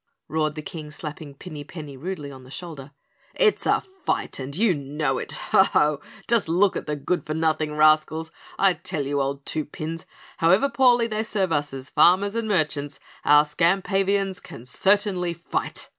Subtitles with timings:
[0.27, 2.89] roared the King, slapping Pinny Penny rudely on the shoulder.
[3.35, 5.33] "It's a fight, and you know it!
[5.51, 6.01] Ho, ho!
[6.27, 8.31] Just look at the good for nothing rascals.
[8.57, 12.99] I tell you, old Two Pins, however poorly they serve us as farmers and merchants,
[13.23, 15.89] our Skampavians can certainly fight.